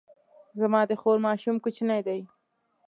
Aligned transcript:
زما 0.59 0.81
د 0.89 0.91
خور 1.01 1.17
ماشوم 1.27 1.55
کوچنی 1.63 1.99
دی 2.07 2.19